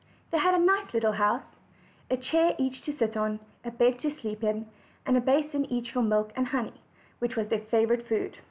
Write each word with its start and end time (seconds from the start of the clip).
They 0.31 0.39
had 0.39 0.55
a 0.55 0.57
nice 0.57 0.91
little 0.95 1.11
house; 1.11 1.43
a 2.09 2.17
chair 2.17 2.55
each 2.57 2.81
to 2.87 2.91
sit 2.97 3.15
on, 3.15 3.39
a 3.63 3.69
bed 3.69 3.99
to 3.99 4.09
sleep 4.09 4.43
in, 4.43 4.65
and 5.05 5.15
a 5.15 5.21
basin 5.21 5.65
each 5.65 5.91
for 5.91 6.01
milk 6.01 6.31
and 6.35 6.47
honey, 6.47 6.73
which 7.19 7.35
was 7.35 7.49
their 7.49 7.61
favorite 7.69 8.07
food. 8.07 8.35